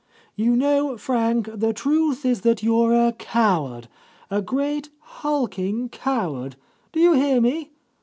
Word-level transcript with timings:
You 0.35 0.55
know, 0.55 0.97
Frank, 0.97 1.47
the 1.53 1.73
truth 1.73 2.25
is 2.25 2.41
that 2.41 2.63
you're 2.63 2.91
a 2.91 3.11
coward; 3.13 3.87
a 4.31 4.41
great, 4.41 4.89
hulking 4.97 5.89
coward. 5.89 6.55
Do 6.91 6.99
you 6.99 7.13
hear 7.13 7.39
me? 7.39 7.69